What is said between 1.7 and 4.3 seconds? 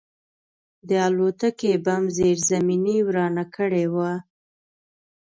بم زیرزمیني ورانه کړې وه